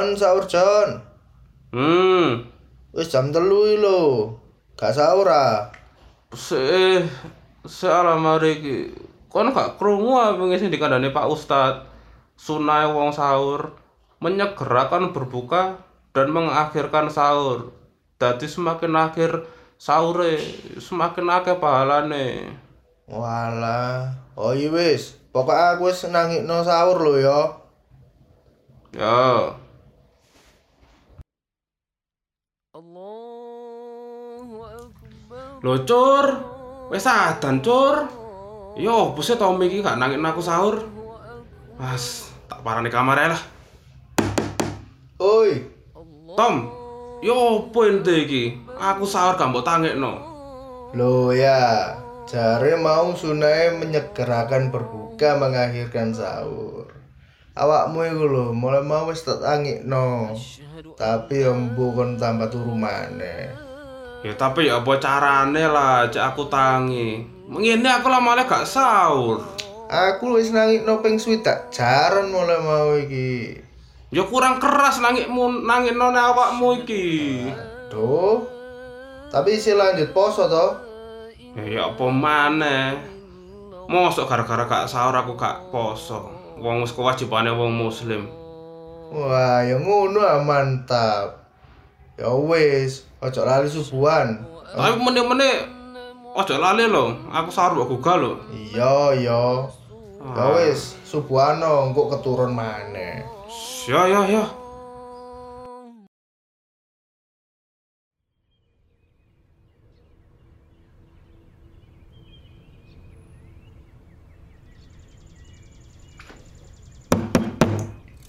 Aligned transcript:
Jon, 0.00 0.16
sahur 0.16 0.48
Jon. 0.48 0.96
Hmm, 1.76 2.48
Wis 2.96 3.12
jam 3.12 3.28
telu 3.28 3.76
lho. 3.76 4.32
Gak 4.80 4.96
sahur 4.96 5.28
ah. 5.28 5.68
se 6.32 7.04
sealamari 7.68 8.56
iki 8.56 8.76
kon 9.28 9.52
gak 9.52 9.76
krungu 9.76 10.16
apa 10.16 10.40
ngisi 10.40 10.72
dikandani 10.72 11.12
Pak 11.12 11.28
Ustad 11.28 11.84
sunai 12.38 12.88
wong 12.88 13.12
sahur 13.12 13.76
menyegerakan 14.24 15.12
berbuka 15.12 15.84
dan 16.16 16.32
mengakhirkan 16.32 17.12
sahur 17.12 17.76
dadi 18.16 18.46
semakin 18.48 18.94
akhir 18.94 19.44
sahure 19.76 20.40
semakin 20.80 21.28
akeh 21.28 21.60
pahalane 21.60 22.56
Walah. 23.10 24.16
Oh 24.38 24.54
iya 24.56 24.70
wis. 24.72 25.18
Pokoknya 25.34 25.76
aku 25.76 25.92
wis 25.92 26.08
nangikno 26.08 26.64
sahur 26.64 26.96
lho 27.04 27.14
ya. 27.20 27.40
ya 28.96 29.59
Lho 35.60 35.84
cur, 35.84 36.26
wis 36.88 37.04
adan 37.04 37.60
cur. 37.60 38.08
Yo, 38.80 39.12
buse 39.12 39.36
Tommy 39.36 39.68
iki 39.68 39.84
gak 39.84 40.00
nangin 40.00 40.24
aku 40.24 40.40
sahur. 40.40 40.88
Mas, 41.76 42.32
tak 42.48 42.64
parani 42.64 42.88
kamar 42.88 43.20
ae 43.20 43.28
lah. 43.28 43.42
Oi, 45.20 45.60
Tom, 46.32 46.64
yo 47.20 47.60
opo 47.60 47.84
ente 47.84 48.24
iki? 48.24 48.56
Aku 48.80 49.04
sahur 49.04 49.36
gak 49.36 49.52
mbok 49.52 49.60
tangekno. 49.60 50.12
Loh 50.96 51.28
ya, 51.36 51.92
jare 52.24 52.80
mau 52.80 53.12
sunai 53.12 53.76
menyegerakan 53.76 54.72
berbuka 54.72 55.36
mengakhirkan 55.36 56.16
sahur. 56.16 56.88
Awakmu 57.52 58.00
iku 58.08 58.24
lho, 58.24 58.46
mulai 58.56 58.80
mau 58.80 59.12
wis 59.12 59.28
tak 59.28 59.44
angikno. 59.44 60.32
Tapi 60.96 61.44
embu 61.44 61.92
kon 61.92 62.16
tambah 62.16 62.48
turu 62.48 62.72
maneh. 62.72 63.69
Ya 64.20 64.36
tapi 64.36 64.68
ya 64.68 64.84
apa 64.84 65.00
carane 65.00 65.64
lah, 65.64 66.04
cek 66.12 66.20
aku 66.20 66.44
tangi. 66.52 67.24
Ngene 67.48 67.88
aku 67.88 68.12
lah 68.12 68.20
malah 68.20 68.44
gak 68.44 68.68
sahur. 68.68 69.40
Aku 69.88 70.36
wis 70.36 70.52
nangikno 70.52 71.00
ping 71.00 71.16
swidak 71.16 71.72
jaran 71.72 72.28
mulai 72.28 72.60
mau 72.60 72.92
iki. 73.00 73.56
Ya 74.12 74.22
kurang 74.28 74.60
keras 74.60 75.00
nangikmu 75.00 75.64
nangikno 75.64 76.12
awakmu 76.12 76.84
iki. 76.84 77.48
Duh. 77.88 78.44
Tapi 79.32 79.56
isi 79.56 79.72
lanjut 79.72 80.12
poso 80.12 80.46
toh. 80.52 80.76
Ya, 81.56 81.64
ya 81.64 81.80
apa 81.88 82.04
maneh? 82.12 83.00
Mosok 83.88 84.28
gara-gara 84.28 84.68
gak 84.68 84.86
sahur 84.86 85.16
aku 85.16 85.32
gak 85.34 85.72
poso. 85.72 86.28
Wong 86.60 86.84
wis 86.84 86.92
kewajibane 86.92 87.48
wong 87.56 87.72
muslim. 87.72 88.28
Wah, 89.10 89.64
ya 89.64 89.80
ngono 89.80 90.20
ah, 90.22 90.44
mantap. 90.44 91.39
Ya 92.20 92.28
wis, 92.36 93.08
ojo 93.24 93.48
lali 93.48 93.64
subuhan. 93.64 94.44
Tapi 94.76 94.92
meneh-meneh 95.00 95.64
ojo 96.36 96.54
lali 96.60 96.84
lho, 96.84 97.16
aku 97.32 97.48
sahur 97.48 97.80
mbok 97.80 97.96
gugah 97.96 98.20
lho. 98.20 98.32
Iya, 98.52 99.16
iya. 99.16 99.40
Ya 100.36 100.44
wis, 100.52 101.00
subuhano 101.08 101.88
engko 101.88 102.12
keturun 102.12 102.52
maneh. 102.52 103.24
Ya 103.88 104.04
ya 104.04 104.28
ya. 104.28 104.44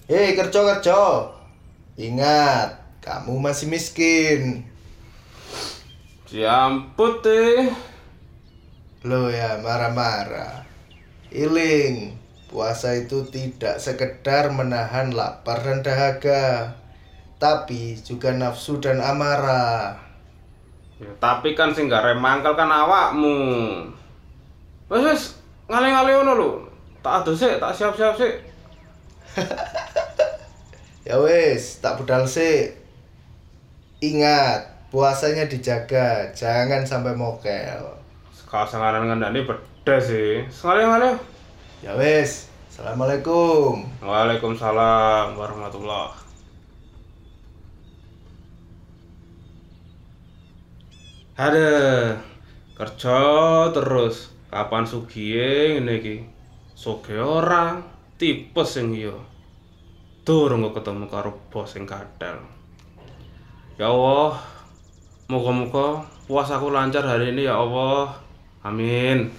Hei, 0.08 0.32
kerja-kerja. 0.32 1.28
Ingat, 2.00 2.81
kamu 3.02 3.34
masih 3.42 3.66
miskin. 3.66 4.62
Jamput 6.30 7.26
deh. 7.26 7.66
Lo 9.02 9.26
ya, 9.26 9.58
marah-marah. 9.58 10.62
Iling, 11.34 12.14
puasa 12.46 12.94
itu 12.94 13.26
tidak 13.26 13.82
sekedar 13.82 14.54
menahan 14.54 15.10
lapar 15.10 15.66
dan 15.66 15.82
dahaga, 15.82 16.78
tapi 17.42 17.98
juga 17.98 18.30
nafsu 18.30 18.78
dan 18.78 19.02
amarah. 19.02 19.98
Ya, 21.02 21.10
tapi 21.18 21.58
kan 21.58 21.74
sing 21.74 21.90
gak 21.90 22.06
remangkel 22.06 22.54
kan 22.54 22.70
awakmu. 22.70 23.34
Wes 24.86 25.02
wes, 25.02 25.22
ngale-ngale 25.66 26.22
ngono 26.22 26.32
lho. 26.38 26.50
Tak 27.02 27.26
ado 27.26 27.34
sik, 27.34 27.58
tak 27.58 27.74
siap-siap 27.74 28.14
sik. 28.14 28.34
Ya 31.02 31.18
wis, 31.18 31.82
tak 31.82 31.98
budal 31.98 32.30
sih. 32.30 32.81
Ingat, 34.02 34.90
puasanya 34.90 35.46
dijaga, 35.46 36.26
jangan 36.34 36.82
sampai 36.82 37.14
mokel. 37.14 37.86
Sekal 38.34 38.66
sengaran 38.66 39.06
ngandani 39.06 39.46
pedes 39.46 40.10
sih. 40.10 40.42
Ngale-ngale. 40.42 41.14
Ya 41.86 41.94
wis, 41.94 42.50
Assalamualaikum. 42.66 43.86
Waalaikumsalam 44.02 45.38
warahmatullah. 45.38 46.18
Ada 51.38 51.70
kerja 52.74 53.18
terus. 53.70 54.34
Kapan 54.50 54.82
sugiye 54.82 55.78
ngene 55.78 56.02
iki? 56.02 56.16
Soge 56.74 57.14
ora, 57.22 57.78
tipes 58.18 58.74
sing 58.74 58.98
iya. 58.98 59.14
Durung 60.26 60.66
ketemu 60.74 61.06
karo 61.06 61.38
bos 61.54 61.70
sing 61.70 61.86
kadal. 61.86 62.61
Ya 63.82 63.90
Allah, 63.90 64.38
muga-muga 65.26 66.06
puasaku 66.30 66.70
lancar 66.70 67.02
hari 67.02 67.34
ini 67.34 67.50
ya 67.50 67.58
Allah. 67.58 68.14
Amin. 68.62 69.34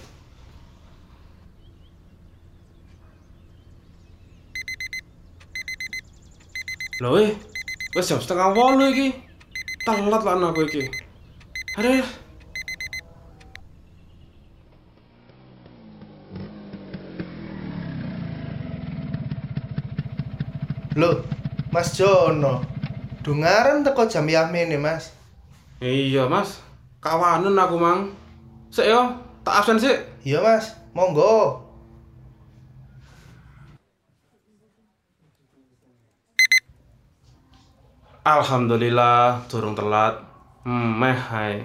Loh 7.00 7.16
eh, 7.24 7.32
wis 7.96 8.04
jam 8.04 8.20
setengah 8.20 8.52
wolu 8.52 8.92
iki. 8.92 9.16
Telat 9.88 10.20
lah 10.20 10.36
aku 10.36 10.68
iki. 10.68 10.92
Aduh. 11.80 12.04
Loh, 21.00 21.24
Mas 21.72 21.96
Jono. 21.96 22.73
Dungaran 23.24 23.80
teko 23.80 24.04
jam 24.04 24.28
yamin 24.28 24.68
nih, 24.68 24.76
Mas. 24.76 25.16
Iya, 25.80 26.28
Mas. 26.28 26.60
Kawanen 27.00 27.56
aku, 27.56 27.80
Mang. 27.80 28.12
Sik 28.68 28.84
yo, 28.84 29.16
tak 29.40 29.64
absen 29.64 29.80
sik. 29.80 29.96
Iya, 30.28 30.44
Mas. 30.44 30.76
Monggo. 30.92 31.64
Alhamdulillah 38.24 39.48
durung 39.48 39.72
telat. 39.72 40.20
Hmm, 40.64 40.96
meh 41.00 41.16
hai. 41.16 41.64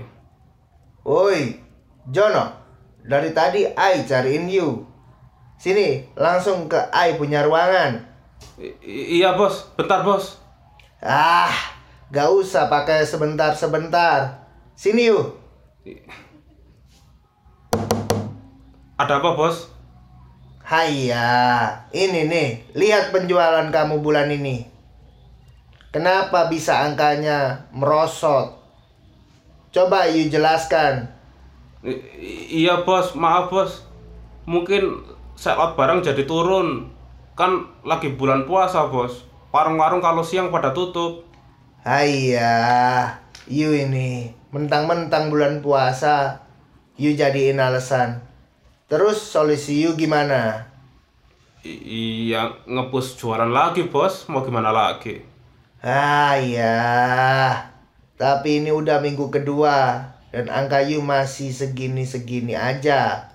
Woi, 1.04 1.60
Jono. 2.08 2.56
Dari 3.04 3.36
tadi 3.36 3.68
Ai 3.76 4.08
cariin 4.08 4.48
you. 4.48 4.84
Sini, 5.60 6.08
langsung 6.16 6.72
ke 6.72 6.80
Ai 6.92 7.20
punya 7.20 7.44
ruangan. 7.44 8.00
I- 8.60 9.20
iya, 9.20 9.36
Bos. 9.36 9.72
Bentar, 9.76 10.04
Bos. 10.08 10.39
Ah, 11.00 11.56
gak 12.12 12.28
usah 12.28 12.68
pakai 12.68 13.08
sebentar-sebentar. 13.08 14.44
Sini 14.76 15.08
yuk. 15.08 15.40
Ada 19.00 19.24
apa, 19.24 19.32
Bos? 19.32 19.72
Haiya, 20.68 21.72
ini 21.96 22.28
nih, 22.28 22.50
lihat 22.76 23.16
penjualan 23.16 23.72
kamu 23.72 24.04
bulan 24.04 24.28
ini. 24.28 24.68
Kenapa 25.90 26.52
bisa 26.52 26.84
angkanya 26.84 27.72
merosot? 27.72 28.60
Coba 29.72 30.04
you 30.12 30.28
jelaskan. 30.28 31.08
I- 31.80 32.68
iya, 32.68 32.84
Bos. 32.84 33.16
Maaf, 33.16 33.48
Bos. 33.48 33.88
Mungkin 34.44 35.00
sell 35.40 35.58
barang 35.80 36.04
jadi 36.04 36.28
turun. 36.28 36.92
Kan 37.40 37.72
lagi 37.88 38.20
bulan 38.20 38.44
puasa, 38.44 38.92
Bos. 38.92 39.29
Warung-warung 39.50 39.98
kalau 39.98 40.22
siang 40.22 40.54
pada 40.54 40.70
tutup. 40.78 41.26
Haiya, 41.82 42.54
you 43.50 43.74
ini 43.74 44.30
mentang-mentang 44.54 45.34
bulan 45.34 45.66
puasa, 45.66 46.46
you 47.02 47.18
jadiin 47.18 47.58
alasan. 47.58 48.22
Terus 48.86 49.18
solusi 49.18 49.82
you 49.82 49.98
gimana? 49.98 50.70
I- 51.66 52.30
iya, 52.30 52.62
ngebus 52.70 53.18
jualan 53.18 53.50
lagi, 53.50 53.90
Bos. 53.90 54.30
Mau 54.30 54.46
gimana 54.46 54.70
lagi? 54.70 55.26
Ah 55.82 56.38
ya, 56.38 56.78
tapi 58.22 58.62
ini 58.62 58.70
udah 58.70 59.02
minggu 59.02 59.34
kedua 59.34 60.04
dan 60.30 60.46
angka 60.52 60.86
you 60.86 61.02
masih 61.02 61.50
segini-segini 61.50 62.54
aja. 62.54 63.34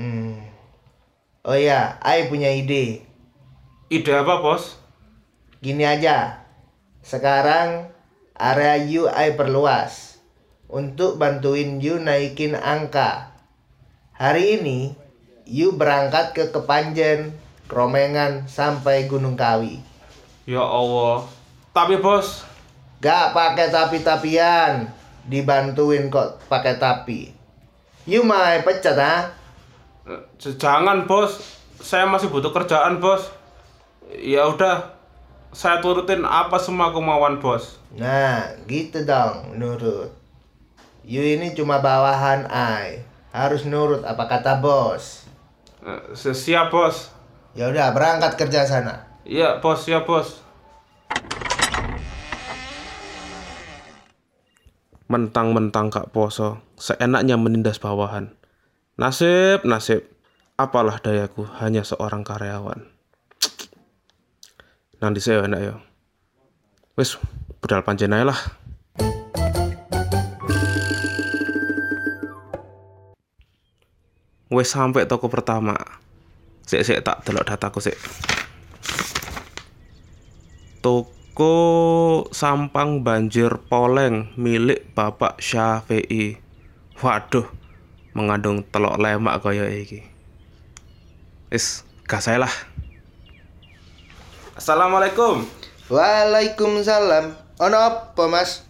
Hmm. 0.00 0.40
Oh 1.44 1.58
ya, 1.58 2.00
I 2.00 2.32
punya 2.32 2.48
ide. 2.48 3.04
Ide 3.92 4.12
apa, 4.16 4.40
Bos? 4.40 4.85
Gini 5.64 5.88
aja, 5.88 6.44
Sekarang 7.00 7.88
area 8.34 8.76
you 8.82 9.06
I 9.06 9.38
perluas 9.38 10.18
untuk 10.66 11.16
bantuin 11.22 11.78
you 11.78 12.02
naikin 12.02 12.58
angka. 12.58 13.30
Hari 14.18 14.60
ini 14.60 14.92
you 15.46 15.78
berangkat 15.78 16.34
ke 16.34 16.44
Kepanjen, 16.50 17.30
Kromengan 17.70 18.50
sampai 18.50 19.06
Gunung 19.06 19.38
Kawi. 19.38 19.78
Ya 20.44 20.66
Allah. 20.66 21.24
Tapi 21.70 22.02
bos, 22.02 22.42
Gak 22.96 23.36
pakai 23.36 23.68
tapi-tapian, 23.68 24.88
dibantuin 25.28 26.08
kok 26.08 26.40
pakai 26.48 26.80
tapi. 26.80 27.28
You 28.08 28.24
mau 28.24 28.56
pecat 28.64 28.96
ah? 28.96 29.20
jangan 30.40 31.04
bos. 31.04 31.38
Saya 31.76 32.08
masih 32.08 32.32
butuh 32.32 32.50
kerjaan 32.50 32.98
bos. 32.98 33.28
Ya 34.16 34.48
udah, 34.48 34.95
saya 35.56 35.80
turutin 35.80 36.20
apa 36.28 36.60
semua 36.60 36.92
kemauan 36.92 37.40
bos. 37.40 37.80
Nah, 37.96 38.52
gitu 38.68 39.08
dong, 39.08 39.56
nurut. 39.56 40.12
You 41.00 41.24
ini 41.24 41.56
cuma 41.56 41.80
bawahan 41.80 42.44
I, 42.52 43.00
harus 43.32 43.64
nurut 43.64 44.04
apa 44.04 44.28
kata 44.28 44.60
bos. 44.60 45.24
Eh, 45.80 46.12
si- 46.12 46.36
Siap 46.36 46.68
bos. 46.68 47.08
Ya 47.56 47.72
udah 47.72 47.96
berangkat 47.96 48.36
kerja 48.36 48.68
sana. 48.68 49.08
Iya 49.24 49.64
bos, 49.64 49.88
siap 49.88 50.04
bos. 50.04 50.44
Mentang-mentang 55.08 55.88
kak 55.88 56.12
poso, 56.12 56.60
seenaknya 56.76 57.40
menindas 57.40 57.80
bawahan. 57.80 58.36
Nasib, 59.00 59.64
nasib. 59.64 60.04
Apalah 60.60 61.00
dayaku, 61.00 61.48
hanya 61.64 61.80
seorang 61.80 62.28
karyawan. 62.28 62.95
Nanti 64.96 65.20
saya 65.20 65.44
enak 65.44 65.60
ya. 65.60 65.76
Wis, 66.96 67.20
budal 67.60 67.84
panjen 67.84 68.16
ae 68.16 68.24
lah. 68.24 68.40
Wis 74.48 74.72
sampai 74.72 75.04
toko 75.04 75.28
pertama. 75.28 75.76
Sik 76.64 76.80
sik 76.80 77.04
tak 77.04 77.28
delok 77.28 77.44
dataku 77.44 77.84
sik. 77.84 77.98
Toko 80.80 81.52
Sampang 82.32 83.04
Banjir 83.04 83.52
Poleng 83.68 84.32
milik 84.40 84.96
Bapak 84.96 85.44
Syafi'i. 85.44 86.40
Waduh, 87.04 87.44
mengandung 88.16 88.64
telok 88.72 88.96
lemak 88.96 89.44
kaya 89.44 89.68
iki. 89.68 90.08
Is, 91.52 91.84
gas 92.08 92.32
lah. 92.32 92.75
Assalamualaikum. 94.56 95.44
Waalaikumsalam. 95.92 97.28
Ono 97.60 97.76
apa 97.76 98.24
mas? 98.24 98.64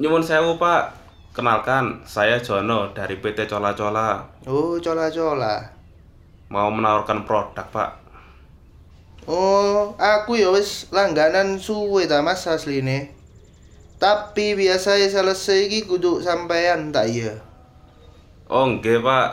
Nyuwun 0.00 0.24
sewu, 0.24 0.56
Pak. 0.56 0.96
Kenalkan, 1.36 2.00
saya 2.08 2.40
Jono 2.40 2.96
dari 2.96 3.20
PT 3.20 3.44
Cola 3.44 3.76
Cola. 3.76 4.24
Oh 4.48 4.80
cola-cola. 4.80 5.60
Mau 6.48 6.72
menawarkan 6.72 7.28
produk, 7.28 7.68
Pak. 7.68 7.90
Oh, 9.28 9.92
aku 10.00 10.40
ya 10.40 10.56
wis 10.56 10.88
langganan 10.88 11.60
suwe 11.60 12.08
ta 12.08 12.24
mas 12.24 12.48
asline. 12.48 13.12
Tapi 14.00 14.56
biasanya 14.56 15.12
selesai 15.12 15.68
iki 15.68 15.84
kudu 15.84 16.24
sampean 16.24 16.96
tak 16.96 17.12
iya. 17.12 17.36
Oh, 18.48 18.64
nggih, 18.64 19.04
Pak. 19.04 19.28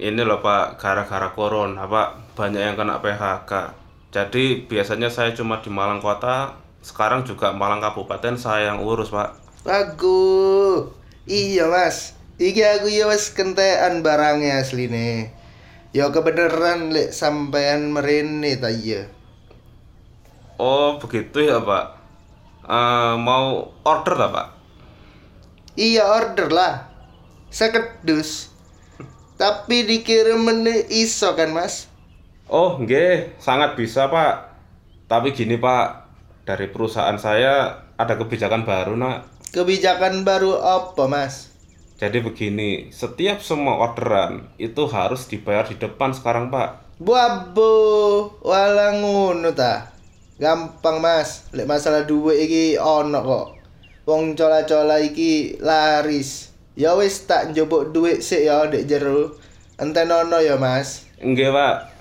Ini 0.00 0.24
loh, 0.24 0.40
Pak, 0.40 0.80
gara-gara 0.80 1.28
corona, 1.36 1.84
Pak. 1.84 2.32
Banyak 2.40 2.72
yang 2.72 2.74
kena 2.80 3.04
PHK. 3.04 3.83
Jadi, 4.14 4.70
biasanya 4.70 5.10
saya 5.10 5.34
cuma 5.34 5.58
di 5.58 5.74
Malang 5.74 5.98
Kota, 5.98 6.54
sekarang 6.86 7.26
juga 7.26 7.50
Malang 7.50 7.82
Kabupaten 7.82 8.38
saya 8.38 8.70
yang 8.70 8.86
urus, 8.86 9.10
Pak. 9.10 9.42
Bagus. 9.66 10.94
Iya 11.26 11.72
mas. 11.72 12.12
Iki 12.36 12.62
aku 12.62 12.86
ya 12.92 13.08
wis 13.08 13.32
kentekan 13.32 14.04
barangnya 14.04 14.60
asline. 14.60 15.32
Ya 15.96 16.12
kebeneran 16.12 16.92
lek 16.92 17.16
sampean 17.16 17.90
merene 17.90 18.60
ta 18.60 18.68
iya. 18.68 19.08
Oh, 20.60 21.00
begitu 21.02 21.42
ya, 21.42 21.58
Pak. 21.58 21.86
Eh, 22.68 23.14
mau 23.18 23.72
order 23.82 24.14
tak, 24.14 24.30
Pak? 24.30 24.46
Iya 25.74 26.06
order 26.06 26.52
lah. 26.52 26.92
Sekedus. 27.50 28.54
Tapi 29.40 29.82
dikirim 29.82 30.44
meneh 30.44 30.86
iso 30.92 31.34
kan 31.34 31.50
mas? 31.50 31.90
Oh, 32.48 32.76
nggih, 32.76 33.40
sangat 33.40 33.76
bisa, 33.76 34.12
Pak. 34.12 34.52
Tapi 35.08 35.32
gini, 35.32 35.56
Pak. 35.56 36.04
Dari 36.44 36.68
perusahaan 36.68 37.16
saya 37.16 37.84
ada 37.96 38.14
kebijakan 38.20 38.68
baru, 38.68 39.00
Nak. 39.00 39.48
Kebijakan 39.54 40.26
baru 40.26 40.58
apa 40.58 41.06
mas? 41.06 41.54
Jadi 41.94 42.18
begini, 42.18 42.90
setiap 42.90 43.38
semua 43.38 43.78
orderan 43.86 44.50
itu 44.58 44.82
harus 44.90 45.30
dibayar 45.30 45.62
di 45.62 45.78
depan 45.78 46.10
sekarang, 46.10 46.50
Pak. 46.50 46.98
Buabo, 46.98 47.70
wala 48.42 48.98
ngono 48.98 49.54
ta. 49.54 49.94
Gampang 50.42 50.98
mas, 50.98 51.46
lek 51.54 51.70
masalah 51.70 52.02
duit 52.02 52.42
iki 52.42 52.74
ono 52.74 53.22
kok. 53.22 53.46
Wong 54.10 54.34
cola-cola 54.34 54.98
iki 54.98 55.62
laris. 55.62 56.50
Ya 56.74 56.98
wis 56.98 57.22
tak 57.30 57.54
njupuk 57.54 57.94
duit 57.94 58.26
sik 58.26 58.42
ya 58.42 58.66
ndek 58.66 58.90
jero. 58.90 59.38
Enten 59.78 60.10
ono 60.10 60.42
ya 60.42 60.58
mas. 60.58 61.06
Nggih, 61.22 61.54
Pak. 61.54 61.93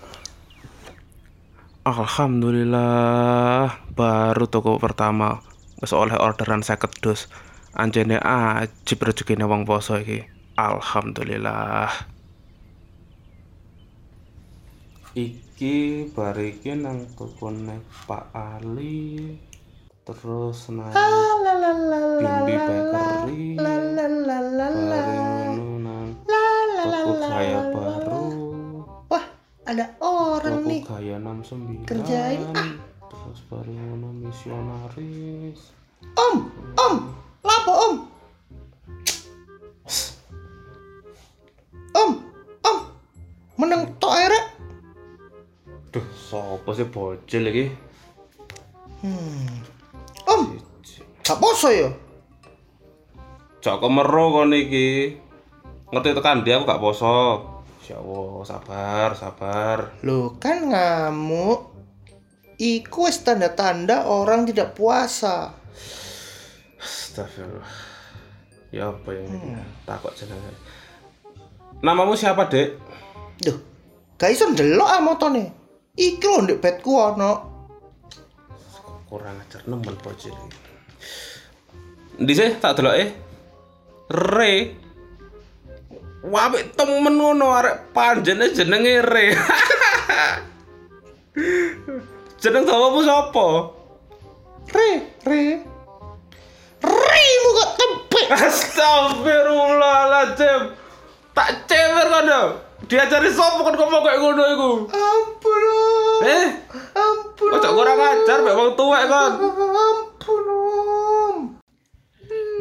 Alhamdulillah, 1.83 3.75
baru 3.91 4.47
toko 4.47 4.79
pertama 4.79 5.43
wis 5.83 5.91
oleh 5.91 6.15
orderan 6.15 6.63
50 6.63 7.03
dus. 7.03 7.27
Anjene 7.75 8.23
ajib 8.23 9.03
rezekine 9.03 9.43
wong 9.43 9.67
poso 9.67 9.99
iki. 9.99 10.23
Alhamdulillah. 10.55 11.91
Iki 15.11 16.07
bariki 16.15 16.71
nang 16.79 17.03
tokone 17.19 17.83
Pak 18.07 18.31
Ali. 18.31 19.35
Terus 20.07 20.71
nang 20.71 20.95
Bimbi 22.15 22.55
Bakery. 22.63 23.59
Bareng 23.59 24.23
nang 25.83 26.15
toko 26.79 27.11
Gaya 27.27 27.59
Baru. 27.75 28.02
Ada 29.73 29.89
orang 30.05 30.61
Toko 30.61 30.69
nih. 30.69 30.81
Gaya 30.85 31.17
69. 31.17 31.89
Kerjain, 31.89 32.45
ah. 32.53 32.77
Terus 33.09 33.41
bareng 33.49 33.73
ngono 33.73 34.13
misionaris. 34.21 35.73
Om, 36.13 36.35
om, 36.77 36.95
lapo 37.41 37.73
om? 37.73 37.93
Om, 41.89 42.11
om, 42.69 42.77
meneng 43.57 43.97
tok 43.97 44.13
ae 44.13 44.29
rek. 44.29 44.45
Duh, 45.89 46.05
sopo 46.13 46.69
sih 46.77 46.85
bocil 46.85 47.49
iki? 47.49 47.65
Om, 50.29 50.41
gak 51.25 51.41
poso 51.41 51.73
ya? 51.73 51.89
Cok 53.57 53.81
kemero 53.81 54.37
kon 54.37 54.53
iki. 54.53 55.17
Ngerti 55.89 56.13
tekan 56.13 56.45
dia 56.45 56.61
aku 56.61 56.69
gak 56.69 56.77
poso. 56.77 57.41
Ya 57.83 57.99
Allah, 57.99 58.47
sabar, 58.47 59.09
sabar. 59.19 59.77
Loh 60.07 60.39
kan 60.39 60.71
ngamuk 60.71 61.75
Iku 62.55 63.11
wis 63.11 63.19
tanda-tanda 63.27 64.07
orang 64.07 64.47
tidak 64.47 64.71
puasa 64.77 65.51
Astagfirullah. 66.79 67.67
Ya 68.71 68.89
apa 68.89 69.09
ini? 69.13 69.59
Takut 69.83 70.15
jenenge. 70.15 70.53
Namamu 71.83 72.15
siapa, 72.15 72.47
Dek? 72.47 72.79
Duh, 73.43 73.57
gak 74.15 74.31
iso 74.31 74.47
ndelok 74.47 74.89
ah 74.89 75.01
motone 75.03 75.43
Iki 75.93 76.25
lho 76.25 76.39
ndek 76.47 76.61
bedku 76.63 76.91
ono 76.97 77.31
Kurang 79.05 79.37
ajar 79.45 79.61
nemen 79.69 79.93
bocil 80.01 80.33
iki. 80.33 80.59
Ndi 82.17 82.33
sih 82.33 82.49
tak 82.57 82.81
deloke? 82.81 83.05
Re. 84.09 84.53
Wapik 86.23 86.79
temen 86.79 87.19
ngono 87.19 87.51
arek 87.51 87.91
panjene 87.91 88.55
jenenge 88.55 89.03
Re. 89.03 89.35
Jeneng 92.39 92.63
dawamu 92.63 93.03
sapa? 93.03 93.75
Re, 94.71 95.03
re 95.27 95.59
Re 96.79 97.23
muka 97.43 97.65
tepek 97.75 98.39
Astagfirullahaladzim. 98.39 100.79
Tak 101.35 101.67
cewer 101.67 102.07
ya. 102.23 102.55
Diajari 102.87 103.27
sapa 103.27 103.59
kan 103.59 103.75
ngomong 103.75 104.07
kayak 104.07 104.23
ngono 104.23 104.43
iku. 104.55 104.87
Ampun 104.95 105.63
om 105.67 106.23
Eh, 106.23 106.55
Ampun 106.95 107.51
kok 107.51 107.67
kurang 107.67 107.99
ajar 107.99 108.39
mek 108.47 108.55
wong 108.55 108.79
tuwek 108.79 109.11
kan. 109.11 109.43
Ampun 109.43 110.47
om 110.47 111.59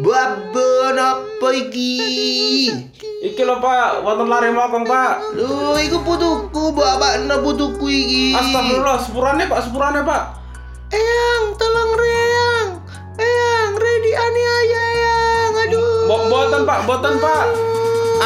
Babon 0.02 0.98
apa 0.98 1.48
iki? 1.54 2.90
Iki 3.22 3.46
lho 3.46 3.62
Pak, 3.62 4.02
wonten 4.02 4.26
lari 4.26 4.50
mokong 4.50 4.82
Pak. 4.82 5.38
Lu, 5.38 5.78
iku 5.78 6.02
putuku, 6.02 6.74
bapakne 6.74 7.38
putuku 7.38 7.86
iki. 7.86 8.34
Astagfirullah, 8.34 8.98
sepurannya 8.98 9.46
Pak, 9.46 9.60
sepurannya 9.62 10.02
Pak. 10.02 10.22
Eyang, 10.90 11.54
tolong 11.54 11.94
Reyang. 11.94 12.68
Eyang, 13.22 13.72
Redi 13.78 14.10
aniaya 14.18 14.82
Eyang. 14.90 15.52
Aduh. 15.54 16.10
Bo 16.10 16.16
boten 16.26 16.66
Pak, 16.66 16.82
boten 16.82 17.14
Pak. 17.22 17.44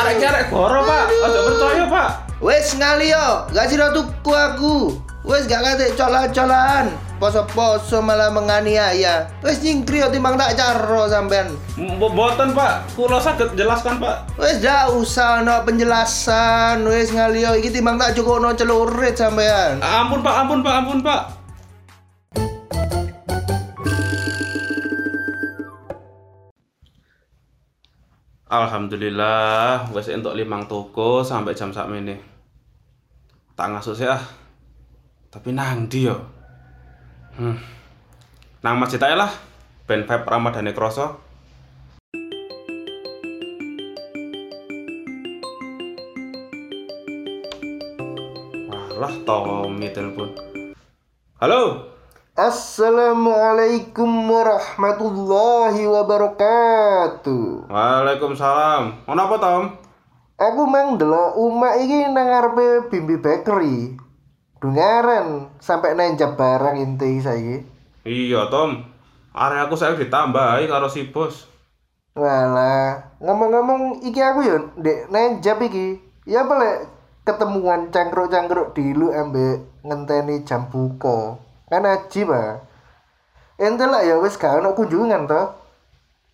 Arek 0.01 0.25
arek 0.25 0.45
goro 0.49 0.81
Pak, 0.89 1.05
ojo 1.13 1.39
percaya 1.45 1.85
Pak. 1.93 2.09
Wes 2.41 2.73
ngali 2.81 3.13
yo, 3.13 3.45
gak 3.53 3.69
sira 3.69 3.93
tuku 3.93 4.33
aku. 4.33 4.97
Wes 5.29 5.45
gak 5.45 5.61
kate 5.61 5.93
cola-colaan. 5.93 6.89
Poso-poso 7.17 8.05
malah 8.05 8.29
menganiaya. 8.29 9.25
Wes 9.41 9.65
nyingkri 9.65 10.05
timbang 10.13 10.37
tak 10.37 10.53
caro 10.53 11.09
sampean. 11.09 11.49
Boten 11.97 12.53
Pak, 12.53 12.93
kula 12.93 13.17
saged 13.17 13.57
jelaskan 13.57 13.97
Pak. 13.97 14.37
Wes 14.37 14.61
gak 14.61 14.93
usah 14.93 15.41
no 15.41 15.65
penjelasan. 15.65 16.85
Wes 16.85 17.09
ngali 17.17 17.41
yo 17.41 17.57
iki 17.57 17.73
timbang 17.73 17.97
tak 17.97 18.13
cukup 18.13 18.53
celurit 18.53 19.17
sampean. 19.17 19.81
Ampun 19.81 20.21
Pak, 20.21 20.35
ampun 20.45 20.61
Pak, 20.61 20.75
ampun 20.77 21.01
Pak. 21.01 21.23
Alhamdulillah, 28.47 29.89
wes 29.91 30.13
entuk 30.13 30.37
limang 30.37 30.69
toko 30.69 31.25
sampai 31.25 31.57
jam 31.57 31.73
sak 31.73 31.89
ini. 31.97 32.15
Tak 33.57 33.73
ngasuk 33.73 33.97
sih 33.97 34.05
ah. 34.05 34.21
Tapi 35.33 35.57
nang 35.57 35.89
yo? 35.89 36.36
Hmm. 37.37 37.53
Nang 38.65 38.81
masjid 38.81 38.97
ae 39.05 39.13
lah. 39.13 39.29
Ben 39.85 40.09
vibe 40.09 40.25
Ramadane 40.25 40.73
kroso. 40.73 41.21
Walah, 48.73 49.15
Tommy 49.29 49.93
telepon. 49.93 50.33
Halo. 51.37 51.93
Assalamualaikum 52.33 54.09
warahmatullahi 54.33 55.85
wabarakatuh. 55.85 57.69
Waalaikumsalam. 57.69 59.05
Ono 59.13 59.21
apa, 59.21 59.37
Tom? 59.37 59.63
Aku 60.41 60.65
mang 60.65 60.97
delok 60.97 61.37
umak 61.37 61.85
iki 61.85 62.01
nang 62.17 62.33
ngarepe 62.33 62.89
Bimbi 62.89 63.21
Bakery. 63.21 64.06
Dungaren 64.57 65.53
sampai 65.61 65.93
nenjap 65.93 66.41
barang 66.41 66.81
inti 66.81 67.21
saiki. 67.21 67.57
Iya, 68.09 68.49
Tom. 68.49 68.81
Area 69.37 69.69
aku 69.69 69.77
saya 69.77 69.93
ditambahi 69.93 70.65
karo 70.65 70.89
si 70.89 71.13
bos. 71.13 71.45
Walah, 72.17 73.13
ngomong-ngomong 73.21 74.01
iki 74.01 74.17
aku 74.25 74.41
ya 74.49 74.57
ndek 74.81 75.13
nenjap 75.13 75.61
iki. 75.61 76.01
Ya 76.25 76.49
boleh 76.49 76.89
ketemuan 77.29 77.93
cangkruk-cangkruk 77.93 78.73
dilu 78.73 79.13
ambek 79.13 79.61
ngenteni 79.85 80.41
jam 80.49 80.73
buka. 80.73 81.37
Kan 81.69 81.85
ajib 81.85 82.33
ah. 82.33 82.65
Ente 83.61 83.85
lah 83.85 84.01
ya 84.01 84.17
wis 84.17 84.41
gak 84.41 84.65
ono 84.65 84.73
kunjungan 84.73 85.29
toh. 85.29 85.53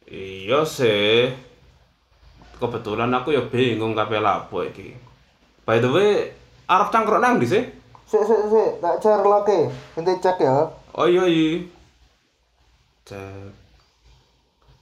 Iya 0.07 0.63
sih. 0.63 1.35
Kebetulan 2.63 3.11
aku 3.11 3.35
ya 3.35 3.43
bingung 3.51 3.99
kabeh 3.99 4.23
lapo 4.23 4.63
iki. 4.63 4.95
By 5.67 5.83
the 5.83 5.91
way, 5.91 6.31
arep 6.71 6.95
cangkruk 6.95 7.19
nang 7.19 7.43
ndi 7.43 7.51
sih? 7.51 7.82
Sik 8.13 8.29
sik 8.29 8.45
sik, 8.53 8.71
tak 8.85 9.01
cerloke. 9.01 9.73
Ente 9.97 10.13
cek 10.21 10.37
ya. 10.37 10.69
Oh 10.93 11.09
iya 11.09 11.25
iya. 11.25 11.65
Cek. 13.09 13.49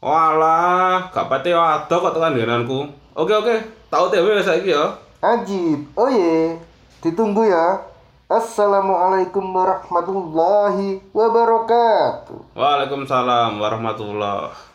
Walah, 0.02 1.06
gak 1.14 1.30
pati 1.30 1.54
ada 1.54 1.86
kok 1.86 2.10
tekan 2.10 2.34
denganku. 2.34 2.90
Oke 3.14 3.30
oke, 3.30 3.54
tau 3.86 4.10
TW 4.10 4.34
saiki 4.42 4.74
ya. 4.74 4.98
Ajib. 5.22 5.78
Oh 5.94 6.10
ye, 6.10 6.58
ditunggu 7.06 7.46
ya. 7.46 7.86
Assalamualaikum 8.26 9.46
warahmatullahi 9.54 10.98
wabarakatuh. 11.14 12.58
Waalaikumsalam 12.58 13.62
warahmatullah. 13.62 14.69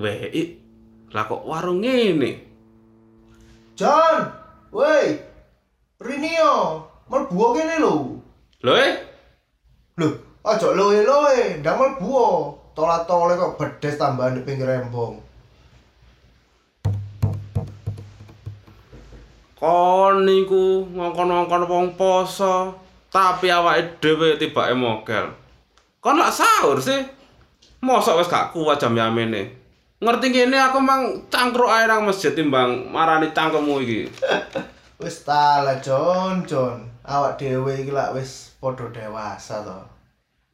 Wei, 0.00 0.56
lah 1.12 1.28
kok 1.28 1.44
warung 1.44 1.84
ngene? 1.84 2.40
John, 3.76 4.32
woi, 4.72 5.12
Rinio, 6.00 6.80
melbu 7.12 7.52
kene 7.52 7.76
lho. 7.84 8.16
Lho 8.64 8.72
eh, 8.80 8.96
Lho, 10.00 10.08
aja 10.40 10.72
loe-loe, 10.72 11.60
ndang 11.60 11.76
melbu. 11.76 12.16
Tola-tole 12.72 13.36
kok 13.36 13.60
bedes 13.60 14.00
tambahan 14.00 14.40
di 14.40 14.46
pinggir 14.46 14.64
rembong. 14.64 15.20
kon 19.60 20.24
niku 20.24 20.88
ngongkon-ngongkon 20.96 21.68
wong 21.68 21.86
poso, 21.92 22.72
tapi 23.12 23.52
awake 23.52 24.00
dhewe 24.00 24.40
tibake 24.40 24.72
mogel. 24.72 25.36
Kon 26.00 26.16
lak 26.16 26.32
sahur 26.32 26.80
sih. 26.80 27.04
Mosok 27.84 28.24
wis 28.24 28.32
gak 28.32 28.56
kuat 28.56 28.80
jam 28.80 28.96
yamene. 28.96 29.59
Ngerti 30.00 30.32
ngene 30.32 30.56
aku 30.56 30.80
mang 30.80 31.28
cangkruk 31.28 31.68
ae 31.68 31.84
nang 31.84 32.08
masjid 32.08 32.32
timbang 32.32 32.88
marani 32.88 33.36
cangkemmu 33.36 33.84
iki. 33.84 34.08
Wis 35.00 35.20
tala 35.28 35.76
John, 35.84 36.40
John. 36.48 36.88
Awak 37.04 37.36
dhewe 37.36 37.84
iki 37.84 37.92
lak 37.92 38.16
wis 38.16 38.56
padha 38.60 38.88
dewasa 38.88 39.60
to. 39.60 39.80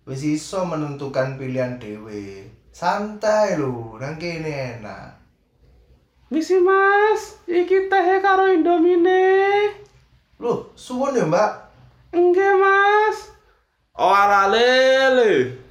Wis 0.03 0.27
iso 0.27 0.67
menentukan 0.67 1.39
pilihan 1.39 1.79
dhewe. 1.79 2.47
Santai 2.75 3.55
lho, 3.55 3.99
nang 4.03 4.19
kene 4.19 4.79
enak. 4.79 5.15
Misi 6.27 6.59
Mas, 6.59 7.39
iki 7.47 7.87
teh 7.87 8.19
karo 8.19 8.51
Indomine. 8.51 9.71
Loh, 10.43 10.75
suwun 10.75 11.15
ya, 11.15 11.23
Mbak. 11.23 11.53
Enggak, 12.19 12.55
Mas. 12.59 13.31
Oh, 13.95 14.11
ala 14.11 14.51
lele. 14.51 15.66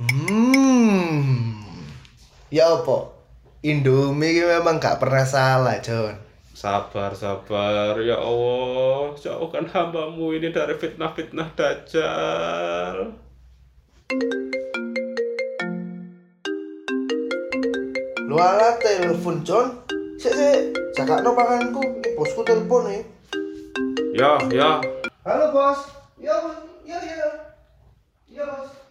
Hmm. 0.00 1.60
Ya 2.48 2.72
apa? 2.72 3.12
Indomie 3.60 4.40
memang 4.48 4.80
gak 4.80 4.96
pernah 4.96 5.28
salah, 5.28 5.76
John. 5.84 6.16
Sabar, 6.56 7.12
sabar. 7.12 8.00
Ya 8.00 8.16
Allah, 8.16 9.12
jauhkan 9.20 9.68
hambamu 9.68 10.32
ini 10.32 10.48
dari 10.56 10.72
fitnah-fitnah 10.80 11.52
dajjal. 11.52 13.12
Lu 18.24 18.36
ala 18.40 18.80
telepon, 18.80 19.44
John. 19.44 19.84
Sik, 20.16 20.32
sik. 20.32 20.60
Jakakno 20.96 21.36
panganku. 21.36 21.84
Ini 22.00 22.16
bosku 22.16 22.40
telepon 22.40 22.88
nih. 22.88 23.04
Ya, 24.16 24.40
ya. 24.48 24.80
Halo, 25.28 25.52
Bos. 25.52 25.92
Ya, 26.16 26.40
Bos. 26.40 26.56
Ya, 26.88 26.96
ya. 27.04 27.28
Ya, 28.32 28.48
Bos. 28.48 28.89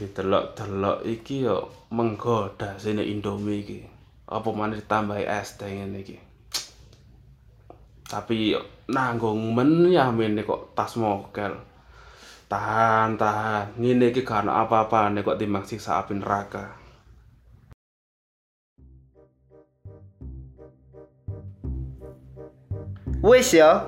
Didelok-delok 0.00 1.04
iki 1.04 1.44
yo 1.44 1.68
menggoda 1.92 2.80
sini 2.80 3.12
Indomie 3.12 3.60
iki. 3.60 3.84
Apa 4.32 4.48
maneh 4.48 4.80
ditambahi 4.80 5.28
es 5.28 5.60
teh 5.60 5.68
ngene 5.68 6.00
iki. 6.00 6.16
Tapi 8.08 8.56
nanggung 8.88 9.52
men 9.52 9.92
ya 9.92 10.08
mene 10.08 10.40
kok 10.48 10.72
tas 10.72 10.96
mokel. 10.96 11.52
Tahan, 12.48 13.20
tahan. 13.20 13.76
Ngene 13.76 14.08
iki 14.08 14.24
gak 14.24 14.48
ono 14.48 14.56
apa-apane 14.56 15.20
kok 15.20 15.36
timbang 15.36 15.68
siksa 15.68 16.00
api 16.00 16.16
neraka. 16.16 16.72
Wis 23.20 23.52
ya. 23.52 23.84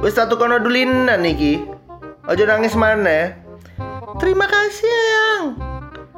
Wis 0.00 0.16
tak 0.16 0.32
tukono 0.32 0.56
dulinan 0.64 1.28
iki. 1.28 1.60
Aja 2.24 2.48
nangis 2.48 2.72
mana. 2.72 3.45
Terima 4.16 4.48
kasih, 4.48 4.88
Eyang. 4.88 5.44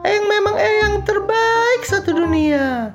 Eyang 0.06 0.26
memang 0.30 0.54
Eyang 0.54 0.94
terbaik 1.02 1.82
satu 1.82 2.14
dunia. 2.14 2.94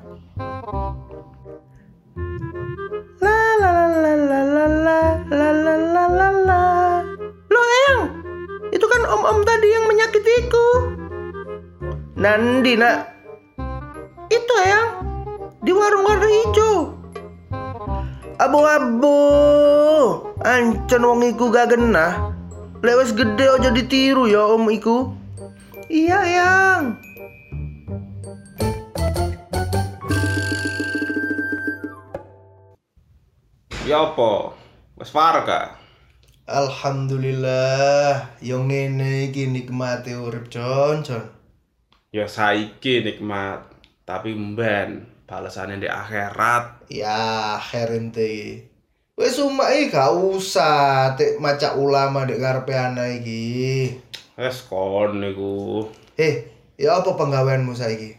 La 3.20 3.42
la 3.60 3.70
la 3.76 3.88
la 3.92 4.14
la 4.16 4.42
la 4.48 4.66
la 4.72 5.00
la 5.28 5.48
la 5.52 5.76
la 5.76 6.06
la 6.08 6.30
la. 6.48 6.64
Loh, 7.52 7.66
Eyang. 7.68 8.02
Itu 8.72 8.88
kan 8.88 9.04
om-om 9.04 9.44
tadi 9.44 9.68
yang 9.76 9.86
menyakitiku. 9.92 10.68
Nandi, 12.16 12.74
Nak. 12.80 13.00
Itu, 14.32 14.54
Eyang. 14.56 14.88
Di 15.68 15.72
warung 15.76 16.08
warna 16.08 16.28
hijau. 16.32 16.96
Abu-abu. 18.40 19.20
Ancen 20.48 21.04
wong 21.04 21.28
iku 21.28 21.52
gak 21.52 21.76
genah. 21.76 22.33
Lewes 22.84 23.16
gede 23.16 23.48
aja 23.48 23.72
ditiru 23.72 24.28
ya 24.28 24.44
om 24.44 24.68
iku. 24.68 25.16
Iya, 25.88 26.20
Yang. 26.20 27.00
Ya 33.88 34.04
apa? 34.04 34.52
Wis 35.00 35.16
parek 35.16 35.48
gak? 35.48 35.80
Alhamdulillah, 36.44 38.36
yang 38.44 38.68
ngene 38.68 39.32
iki 39.32 39.48
nikmate 39.48 40.20
urip 40.20 40.52
Jon, 40.52 41.08
Jon. 41.08 41.24
Ya 42.12 42.28
saiki 42.28 43.00
nikmat, 43.00 43.64
tapi 44.04 44.36
mben 44.36 45.08
balasannya 45.24 45.80
di 45.80 45.88
akhirat. 45.88 46.84
Ya, 46.92 47.56
akhir 47.64 47.96
ente. 47.96 48.68
Wis 49.14 49.38
umak 49.38 49.70
iki 49.78 49.94
gak 49.94 50.10
usah 50.10 51.14
tek 51.14 51.38
maca 51.38 51.78
ulama 51.78 52.26
dek 52.26 52.42
ngarepe 52.42 52.74
ana 52.74 53.06
iki. 53.14 53.94
Wes 54.34 54.66
kon 54.66 55.22
niku. 55.22 55.86
Eh, 56.18 56.50
ya 56.82 56.98
apa 56.98 57.14
penggaweanmu 57.14 57.78
saiki? 57.78 58.18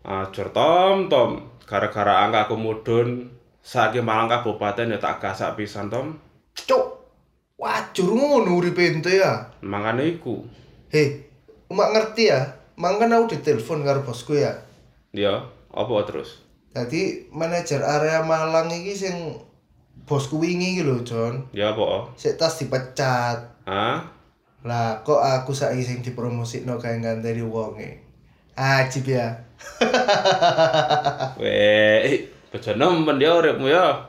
Ajur 0.00 0.48
tom 0.56 1.12
tom, 1.12 1.44
gara-gara 1.68 2.24
angka 2.24 2.48
aku 2.48 2.56
mudun, 2.56 3.28
saiki 3.60 4.00
Malang 4.00 4.32
Kabupaten 4.32 4.96
ya 4.96 4.98
tak 4.98 5.20
gasak 5.20 5.60
pisan 5.60 5.92
tom. 5.92 6.16
Cuk. 6.56 7.04
Wajur 7.60 8.16
ngono 8.16 8.56
uripe 8.56 8.88
ente 8.88 9.20
ya. 9.20 9.52
Makane 9.60 10.16
iku. 10.16 10.40
Hei, 10.88 11.28
umak 11.68 11.92
ngerti 11.92 12.32
ya. 12.32 12.56
Mangkan 12.80 13.12
aku 13.12 13.36
ditelepon 13.36 13.84
karo 13.84 14.00
bosku 14.00 14.40
ya. 14.40 14.64
Ya, 15.12 15.52
apa 15.68 15.92
terus? 16.08 16.40
Jadi 16.72 17.28
manajer 17.28 17.84
area 17.84 18.24
Malang 18.24 18.72
iki 18.72 18.96
sing 18.96 19.36
bosku 20.08 20.40
wingi 20.40 20.78
iki 20.78 20.82
lho, 20.86 21.00
Jon. 21.02 21.48
Ya 21.50 21.72
apa? 21.72 22.12
Sik 22.16 22.36
tas 22.38 22.56
dipecat. 22.60 23.38
Hah? 23.66 23.98
Lah 24.60 25.00
kok 25.00 25.20
aku 25.20 25.56
saiki 25.56 25.80
sing 25.80 25.98
dipromosikno 26.04 26.76
kae 26.76 27.00
ngandani 27.00 27.40
wonge. 27.40 28.00
Ajib 28.52 29.08
ya. 29.08 29.32
Weh, 31.40 32.28
bojo 32.52 32.70
nemen 32.76 33.16
ya 33.16 33.40
uripmu 33.40 33.72
ya. 33.72 34.04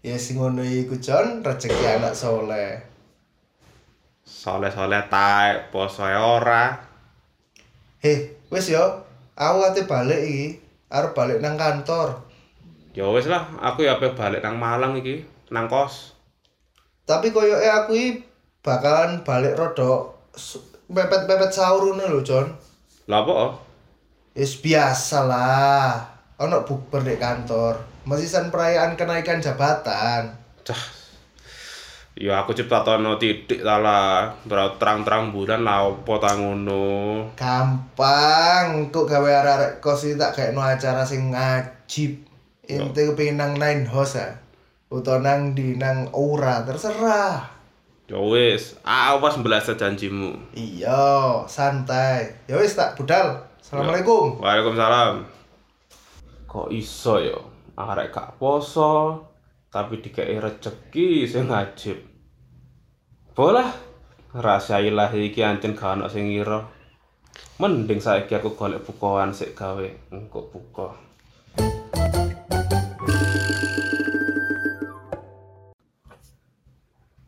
Ya 0.00 0.16
sing 0.16 0.40
ngono 0.40 0.64
iku 0.64 0.96
Jon, 0.96 1.44
rezeki 1.44 2.00
anak 2.00 2.16
soleh. 2.16 2.80
Soleh-soleh 4.24 5.10
taek, 5.12 5.68
poso 5.68 6.08
ya 6.08 6.24
ora. 6.24 6.72
Heh, 8.00 8.48
wis 8.48 8.72
yo. 8.72 9.04
Aku 9.36 9.60
ate 9.60 9.84
balik 9.84 10.24
iki. 10.24 10.56
Arep 10.88 11.12
balik 11.12 11.44
nang 11.44 11.60
kantor. 11.60 12.29
Ya 12.90 13.06
wis 13.06 13.30
lah, 13.30 13.46
aku 13.62 13.86
ya 13.86 13.94
balik 14.02 14.42
nang 14.42 14.58
Malang 14.58 14.98
iki, 14.98 15.22
nang 15.54 15.70
kos. 15.70 16.18
Tapi 17.06 17.30
koyoke 17.30 17.66
aku 17.66 17.90
iki 17.94 18.10
bakalan 18.66 19.22
balik 19.22 19.54
rodok 19.54 20.30
su- 20.34 20.62
mepet-mepet 20.90 21.54
sahur 21.54 21.86
ngono 21.86 22.10
lho, 22.10 22.20
Jon. 22.26 22.50
Lah 23.06 23.22
apa? 23.22 23.54
Wis 24.34 24.58
biasa 24.58 25.26
lah. 25.26 26.02
Ono 26.42 26.66
bukber 26.66 27.06
di 27.06 27.14
kantor. 27.14 27.78
Mesisan 28.10 28.50
perayaan 28.50 28.98
kenaikan 28.98 29.38
jabatan. 29.38 30.34
Cah. 30.66 30.82
Ya 32.18 32.42
aku 32.42 32.54
ciptatono 32.58 33.22
titik 33.22 33.62
ta 33.62 33.78
lah. 33.78 34.34
Berat 34.42 34.82
terang-terang 34.82 35.30
bulan 35.30 35.62
lah 35.62 35.86
opo 35.94 36.18
ta 36.18 36.34
ngono. 36.34 37.22
Gampang, 37.38 38.90
kok 38.90 39.06
gawe 39.06 39.30
arek-arek 39.30 39.78
kos 39.78 40.10
iki 40.10 40.18
tak 40.18 40.34
gaekno 40.34 40.58
acara 40.58 41.06
sing 41.06 41.30
ngajib. 41.30 42.29
Ente 42.70 43.02
kepengin 43.10 43.42
nang 43.42 43.58
nine 43.58 43.82
house 43.82 44.22
ah. 44.22 44.38
Utawa 44.94 45.18
nang 45.18 45.58
di 45.58 45.74
nang 45.74 46.06
ora, 46.14 46.62
terserah. 46.62 47.50
Ya 48.06 48.18
wis, 48.18 48.78
awas 48.86 49.38
belas 49.42 49.66
janjimu. 49.70 50.54
Iya, 50.54 51.46
santai. 51.50 52.30
Ya 52.46 52.58
wis 52.58 52.78
tak 52.78 52.94
budal. 52.94 53.42
Assalamualaikum. 53.58 54.42
Waalaikumsalam. 54.42 55.26
Kok 56.50 56.74
iso 56.74 57.22
ya? 57.22 57.38
Arek 57.78 58.10
gak 58.10 58.34
poso, 58.38 59.24
tapi 59.70 60.02
dikei 60.02 60.38
rezeki 60.42 61.26
sing 61.26 61.50
ngajib. 61.50 62.02
Bolah, 63.34 63.70
rahasia 64.34 64.82
ilahi 64.82 65.30
iki 65.30 65.46
ancen 65.46 65.78
gak 65.78 65.98
ono 65.98 66.10
sing 66.10 66.30
ngira. 66.34 66.66
Mending 67.62 68.02
saiki 68.02 68.34
aku 68.34 68.58
golek 68.58 68.82
bukoan 68.82 69.30
sik 69.30 69.54
gawe 69.54 69.86
engko 70.10 70.50
buka. 70.50 70.98